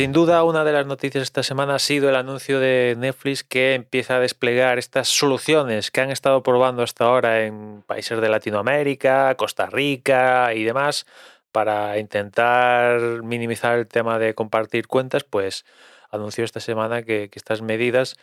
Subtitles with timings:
[0.00, 3.74] Sin duda, una de las noticias esta semana ha sido el anuncio de Netflix que
[3.74, 9.34] empieza a desplegar estas soluciones que han estado probando hasta ahora en países de Latinoamérica,
[9.34, 11.04] Costa Rica y demás
[11.52, 15.66] para intentar minimizar el tema de compartir cuentas, pues
[16.10, 18.16] anunció esta semana que, estas medidas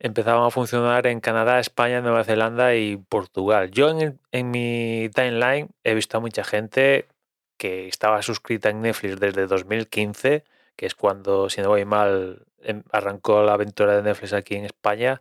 [0.00, 3.70] empezaban a funcionar en Canadá, España, Nueva Zelanda y Portugal.
[3.70, 7.08] Yo en, en mi timeline he visto a mucha gente
[7.56, 10.44] que estaba suscrita en Netflix desde 2015
[10.78, 14.64] que es cuando, si no voy mal, em, arrancó la aventura de Netflix aquí en
[14.64, 15.20] España,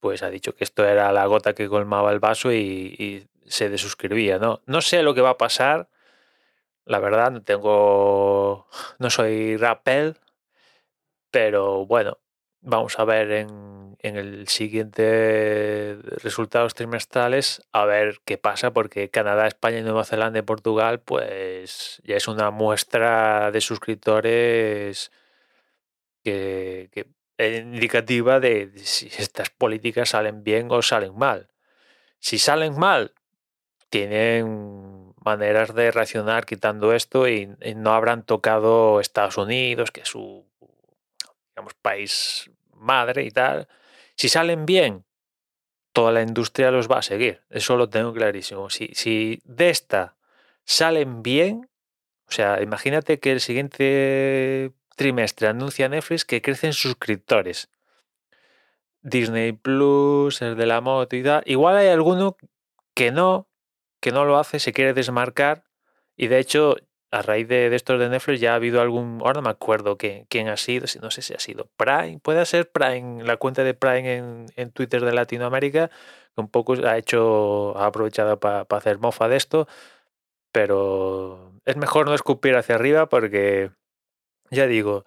[0.00, 4.38] pues ha dicho que esto era la gota que colmaba el vaso y, se desuscribía,
[4.38, 4.62] ¿no?
[4.66, 5.88] No sé lo que va a pasar,
[6.86, 8.66] la verdad, no tengo,
[8.98, 10.16] no soy rappel,
[11.30, 12.18] pero bueno,
[12.60, 19.46] vamos a ver en, en el siguiente resultados trimestrales a ver qué pasa, porque Canadá,
[19.46, 25.12] España, Nueva Zelanda y Portugal, pues ya es una muestra de suscriptores
[26.24, 27.06] que, que
[27.38, 31.48] indicativa de si estas políticas salen bien o salen mal.
[32.18, 33.14] Si salen mal,
[33.88, 40.44] tienen maneras de reaccionar quitando esto y no habrán tocado Estados Unidos, que es su
[41.50, 43.68] digamos, país madre y tal,
[44.22, 45.04] si salen bien,
[45.92, 47.42] toda la industria los va a seguir.
[47.50, 48.70] Eso lo tengo clarísimo.
[48.70, 50.14] Si, si de esta
[50.62, 51.68] salen bien,
[52.28, 57.68] o sea, imagínate que el siguiente trimestre anuncia Netflix que crecen suscriptores.
[59.00, 61.42] Disney Plus, el de la moto y tal.
[61.44, 62.36] Igual hay alguno
[62.94, 63.48] que no,
[63.98, 65.64] que no lo hace, se quiere desmarcar.
[66.14, 66.76] Y de hecho,
[67.12, 70.48] a raíz de, estos de Netflix ya ha habido algún, ahora no me acuerdo quién
[70.48, 74.16] ha sido, no sé si ha sido Prime, puede ser Prime, la cuenta de Prime
[74.16, 75.88] en, en Twitter de Latinoamérica,
[76.34, 79.68] que un poco ha hecho, ha aprovechado para hacer mofa de esto,
[80.52, 83.70] pero es mejor no escupir hacia arriba porque,
[84.50, 85.04] ya digo,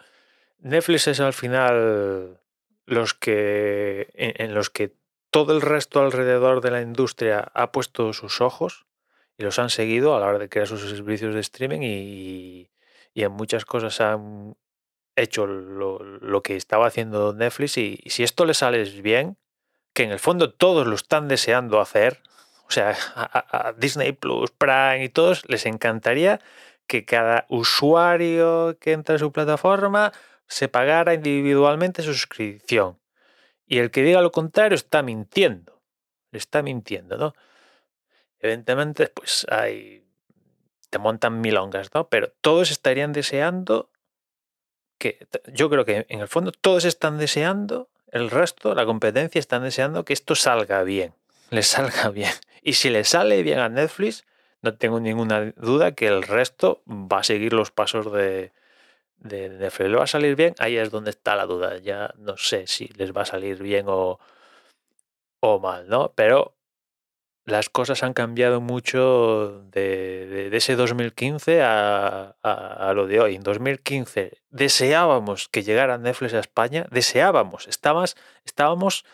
[0.59, 2.39] Netflix es al final
[2.85, 4.93] los que, en los que
[5.31, 8.84] todo el resto alrededor de la industria ha puesto sus ojos
[9.37, 12.69] y los han seguido a la hora de crear sus servicios de streaming y,
[13.15, 14.57] en muchas cosas han
[15.15, 19.37] hecho lo, que estaba haciendo Netflix y, si esto les sale bien,
[19.93, 22.21] que en el fondo todos lo están deseando hacer,
[22.67, 26.41] o sea, a, Disney Plus, Prime y todos les encantaría
[26.87, 30.11] que cada usuario que entra a su plataforma
[30.47, 32.99] se pagara individualmente su suscripción.
[33.65, 35.81] Y el que diga lo contrario está mintiendo.
[36.31, 37.33] Está mintiendo, ¿no?
[38.45, 40.03] Evidentemente, pues hay.
[40.91, 42.09] te montan milongas, ¿no?
[42.09, 43.89] Pero todos estarían deseando
[44.99, 45.27] que.
[45.51, 50.05] Yo creo que en el fondo todos están deseando, el resto, la competencia, están deseando
[50.05, 51.15] que esto salga bien.
[51.49, 52.31] Les salga bien.
[52.61, 54.25] Y si le sale bien a Netflix,
[54.61, 58.51] no tengo ninguna duda que el resto va a seguir los pasos de,
[59.17, 59.89] de Netflix.
[59.89, 60.53] ¿Le va a salir bien?
[60.59, 61.79] Ahí es donde está la duda.
[61.79, 64.19] Ya no sé si les va a salir bien o,
[65.39, 66.13] o mal, ¿no?
[66.15, 66.54] Pero
[67.45, 73.35] las cosas han cambiado mucho de, ese 2015 a, lo de hoy.
[73.35, 79.05] En 2015 deseábamos que llegara Netflix a España, deseábamos, estábamos, estábamos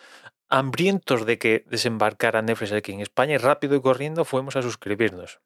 [0.50, 5.40] hambrientos de que desembarcara Netflix aquí en España y rápido y corriendo fuimos a suscribirnos.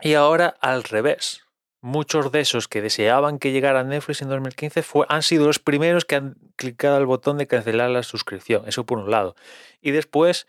[0.00, 1.42] Y ahora al revés.
[1.82, 6.04] Muchos de esos que deseaban que llegara Netflix en 2015 fue, han sido los primeros
[6.04, 8.66] que han clicado al botón de cancelar la suscripción.
[8.66, 9.36] Eso por un lado.
[9.80, 10.48] Y después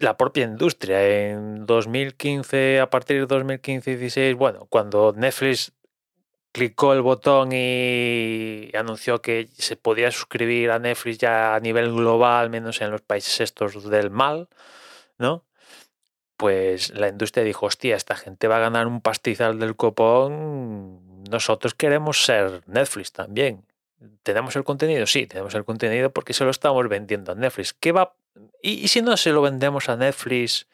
[0.00, 1.30] la propia industria.
[1.30, 5.72] En 2015, a partir de 2015-16, bueno, cuando Netflix
[6.52, 12.50] clicó el botón y anunció que se podía suscribir a Netflix ya a nivel global,
[12.50, 14.48] menos en los países estos del mal,
[15.18, 15.44] ¿no?
[16.36, 21.74] Pues la industria dijo, hostia, esta gente va a ganar un pastizal del copón, nosotros
[21.74, 23.66] queremos ser Netflix también.
[24.22, 25.06] ¿Tenemos el contenido?
[25.06, 27.74] Sí, tenemos el contenido porque se lo estamos vendiendo a Netflix.
[27.74, 28.14] ¿Qué va
[28.62, 30.66] ¿Y, si no se lo vendemos a Netflix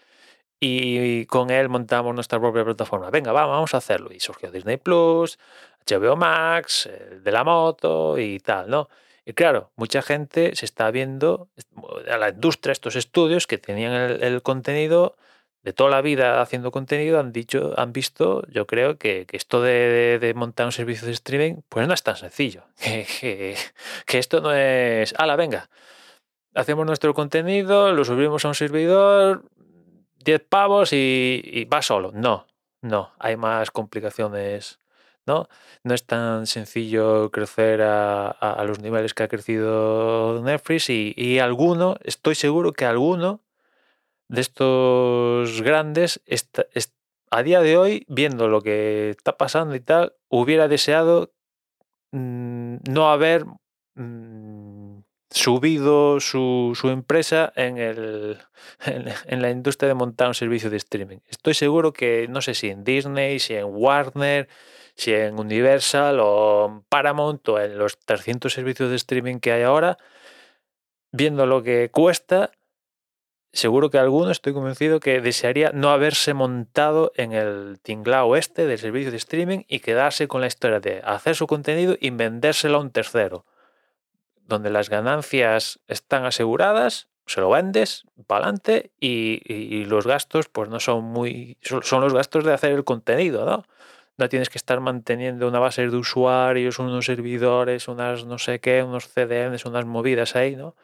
[0.61, 3.11] y con él montamos nuestra propia plataforma?
[3.11, 4.13] Venga, vamos a hacerlo.
[4.13, 5.39] Y surgió Disney Plus,
[5.87, 8.89] HBO Max, el de la moto y tal, ¿no?
[9.25, 11.49] Y claro, mucha gente se está viendo
[12.09, 13.93] a la industria, estos estudios que tenían
[14.23, 15.17] el, contenido
[15.65, 20.33] de toda la vida haciendo contenido, han dicho, han visto, yo creo que, esto de,
[20.37, 22.65] montar un servicio de streaming, pues no es tan sencillo.
[23.21, 23.57] Que,
[24.07, 25.69] que, esto no es, ala, venga,
[26.57, 29.45] hacemos nuestro contenido, lo subimos a un servidor,
[30.25, 32.11] 10 pavos y, va solo.
[32.13, 32.47] No,
[32.83, 34.81] no, hay más complicaciones.
[35.27, 35.49] ¿no?
[35.83, 42.35] No es tan sencillo crecer a, los niveles que ha crecido Netflix y, alguno, estoy
[42.35, 43.41] seguro que alguno
[44.29, 46.21] de estos grandes
[47.31, 51.33] a día de hoy, viendo lo que está pasando y tal, hubiera deseado
[52.13, 53.45] mm, no haber
[53.95, 54.66] mm,
[55.31, 58.39] subido su, empresa en, el,
[58.85, 61.19] en, la industria de montar un servicio de streaming.
[61.29, 64.49] Estoy seguro que no sé si en Disney, si en Warner,
[64.95, 69.63] si en Universal o en Paramount o en los 300 servicios de streaming que hay
[69.63, 69.99] ahora,
[71.13, 72.51] viendo lo que cuesta,
[73.53, 78.79] seguro que alguno, estoy convencido, que desearía no haberse montado en el tinglao este del
[78.79, 82.81] servicio de streaming y quedarse con la historia de hacer su contenido y vendérselo a
[82.81, 83.45] un tercero,
[84.47, 90.81] donde las ganancias están aseguradas, se lo vendes para adelante y, los gastos pues no
[90.81, 91.59] son muy...
[91.61, 93.65] son los gastos de hacer el contenido, ¿no?
[94.19, 98.83] No tienes que estar manteniendo una base de usuarios, unos servidores, unas no sé qué,
[98.83, 100.75] unos CDNs, unas movidas ahí, ¿no?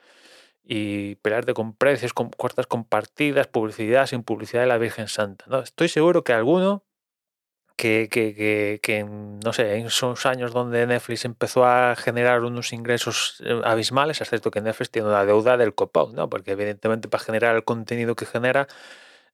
[0.65, 5.45] y pelearte con precios, con cuartas compartidas, publicidad sin publicidad de la Virgen Santa.
[5.49, 5.61] ¿no?
[5.61, 6.85] Estoy seguro que alguno
[7.77, 13.43] que, que, que, no sé, en esos años donde Netflix empezó a generar unos ingresos
[13.45, 16.29] eh, abismales, es cierto que Netflix tiene una deuda del copón, ¿no?
[16.29, 18.69] porque evidentemente para generar el contenido que genera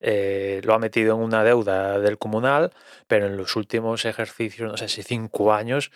[0.01, 2.73] eh, lo ha metido en una deuda del comunal,
[3.07, 5.91] pero en los últimos ejercicios, no sé si cinco años,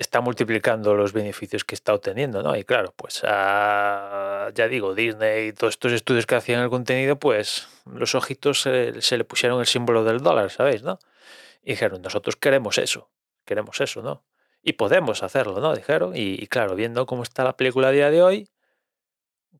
[0.00, 2.56] está multiplicando los beneficios que está obteniendo, ¿no?
[2.56, 7.68] Y claro, pues ya digo, Disney y todos estos estudios que hacían el contenido, pues
[7.84, 10.98] los ojitos se, le pusieron el símbolo del dólar, ¿sabéis, no?
[11.62, 13.10] Y dijeron, nosotros queremos eso,
[13.44, 14.24] queremos eso, ¿no?
[14.62, 15.76] Y podemos hacerlo, ¿no?
[15.76, 18.48] Dijeron, y, claro, viendo cómo está la película a día de hoy,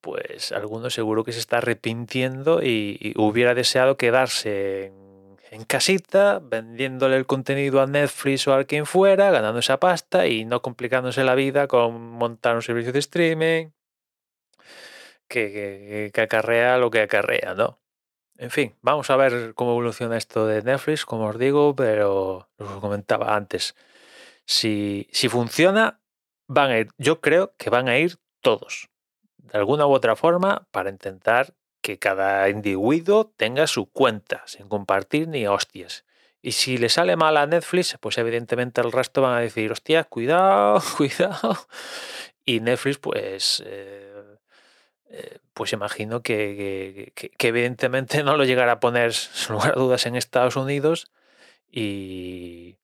[0.01, 5.10] pues alguno seguro que se está arrepintiendo y, y hubiera deseado quedarse en
[5.51, 10.45] en casita, vendiéndole el contenido a Netflix o a quien fuera, ganando esa pasta y
[10.45, 13.71] no complicándose la vida con montar un servicio de streaming
[15.27, 17.81] que, acarrea lo que acarrea, ¿no?
[18.39, 22.81] En fin, vamos a ver cómo evoluciona esto de Netflix, como os digo, pero os
[22.81, 23.75] comentaba antes.
[24.47, 26.01] Si, si funciona,
[26.47, 28.89] van a ir, yo creo que van a ir todos,
[29.37, 31.55] de alguna u otra forma, para intentar
[31.91, 36.05] que cada individuo tenga su cuenta, sin compartir ni hostias.
[36.41, 40.05] Y si le sale mal a Netflix, pues evidentemente el resto van a decir, hostia,
[40.05, 41.57] cuidado, cuidado.
[42.45, 44.37] Y Netflix, pues, eh,
[45.11, 50.07] eh, pues imagino que, que, evidentemente no lo llegará a poner, sin lugar a dudas,
[50.07, 51.11] en Estados Unidos.
[51.71, 52.79] Y,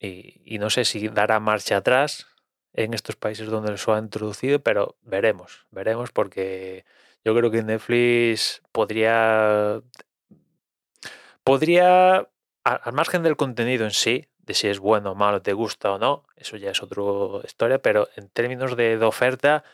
[0.00, 2.26] y, y, no sé si dará marcha atrás
[2.74, 6.84] en estos países donde lo ha introducido, pero veremos, veremos porque
[7.24, 9.82] yo creo que Netflix podría.
[11.42, 12.28] Podría.
[12.64, 15.98] Al margen del contenido en sí, de si es bueno o malo, te gusta o
[15.98, 17.02] no, eso ya es otra
[17.44, 19.64] historia, pero en términos de, oferta,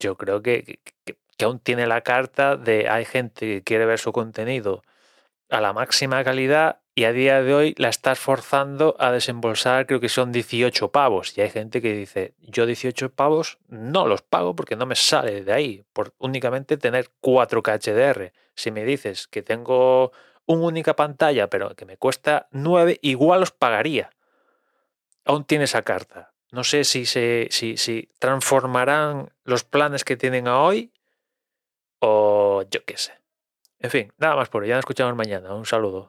[0.00, 4.12] yo creo que, que, aún tiene la carta de hay gente que quiere ver su
[4.12, 4.82] contenido
[5.50, 10.00] a la máxima calidad y a día de hoy la estás forzando a desembolsar, creo
[10.00, 11.36] que son 18 pavos.
[11.36, 15.44] Y hay gente que dice, yo 18 pavos no los pago porque no me sale
[15.44, 18.32] de ahí, por únicamente tener 4K HDR.
[18.54, 20.12] Si me dices que tengo
[20.46, 24.08] una única pantalla, pero que me cuesta 9, igual los pagaría.
[25.26, 26.32] Aún tiene esa carta.
[26.50, 30.94] No sé si, se, si, si transformarán los planes que tienen hoy
[31.98, 33.12] o yo qué sé.
[33.80, 34.70] En fin, nada más por hoy.
[34.70, 35.54] Ya nos escuchamos mañana.
[35.54, 36.08] Un saludo.